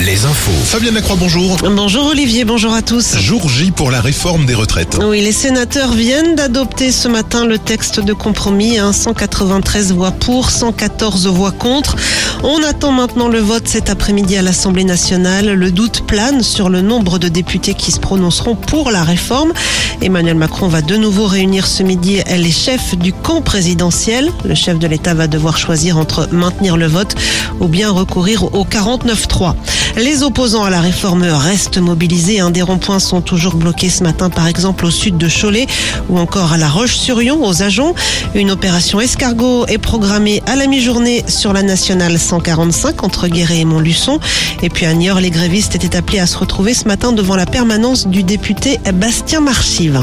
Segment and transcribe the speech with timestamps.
[0.00, 0.50] les infos.
[0.64, 1.56] Fabienne Lacroix, bonjour.
[1.58, 3.16] Bonjour Olivier, bonjour à tous.
[3.18, 4.98] Jour J pour la réforme des retraites.
[5.04, 8.78] Oui, les sénateurs viennent d'adopter ce matin le texte de compromis.
[8.78, 11.96] Hein, 193 voix pour, 114 voix contre.
[12.42, 15.52] On attend maintenant le vote cet après-midi à l'Assemblée nationale.
[15.52, 19.52] Le doute plane sur le nombre de députés qui se prononceront pour la réforme.
[20.00, 24.30] Emmanuel Macron va de nouveau réunir ce midi les chefs du camp présidentiel.
[24.44, 27.14] Le chef de l'État va devoir choisir entre maintenir le vote
[27.60, 29.51] ou bien recourir au 49-3.
[29.96, 32.40] Les opposants à la réforme restent mobilisés.
[32.40, 35.66] Un des ronds-points sont toujours bloqués ce matin, par exemple au sud de Cholet
[36.08, 37.94] ou encore à La Roche-sur-Yon, aux Agents.
[38.34, 43.64] Une opération escargot est programmée à la mi-journée sur la nationale 145 entre Guéret et
[43.64, 44.18] Montluçon.
[44.62, 47.46] Et puis à Niort, les grévistes étaient appelés à se retrouver ce matin devant la
[47.46, 50.02] permanence du député Bastien Marchive.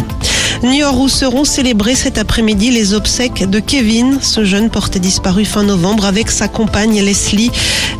[0.62, 5.64] Niort où seront célébrés cet après-midi les obsèques de Kevin, ce jeune porté disparu fin
[5.64, 7.50] novembre avec sa compagne Leslie.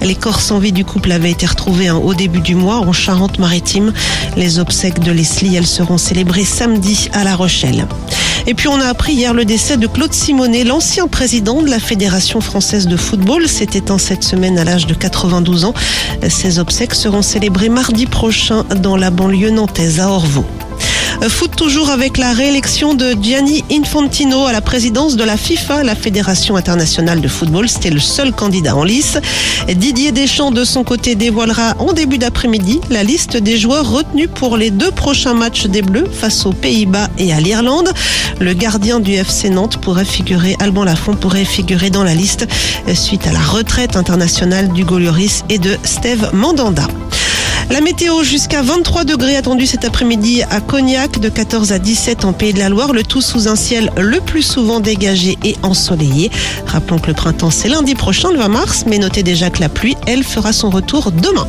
[0.02, 3.94] Les corps sans vie du couple avaient été retrouvés au début du mois en Charente-Maritime.
[4.36, 7.88] Les obsèques de Leslie, elles seront célébrées samedi à La Rochelle.
[8.46, 11.80] Et puis on a appris hier le décès de Claude Simonet, l'ancien président de la
[11.80, 13.48] Fédération française de football.
[13.48, 15.74] C'était en cette semaine à l'âge de 92 ans.
[16.28, 20.46] Ces obsèques seront célébrées mardi prochain dans la banlieue nantaise à Orvaux.
[21.28, 25.96] Foot toujours avec la réélection de Gianni Infantino à la présidence de la FIFA, la
[25.96, 27.68] Fédération internationale de football.
[27.68, 29.18] C'était le seul candidat en lice.
[29.68, 34.56] Didier Deschamps, de son côté, dévoilera en début d'après-midi la liste des joueurs retenus pour
[34.56, 37.92] les deux prochains matchs des Bleus face aux Pays-Bas et à l'Irlande.
[38.40, 42.48] Le gardien du FC Nantes pourrait figurer, Alban Lafont pourrait figurer dans la liste
[42.94, 46.88] suite à la retraite internationale du Lloris et de Steve Mandanda.
[47.70, 52.34] La météo jusqu'à 23 degrés attendue cet après-midi à Cognac, de 14 à 17 en
[52.34, 56.32] Pays de la Loire, le tout sous un ciel le plus souvent dégagé et ensoleillé.
[56.66, 59.70] Rappelons que le printemps c'est lundi prochain, le 20 mars, mais notez déjà que la
[59.70, 61.48] pluie, elle, fera son retour demain.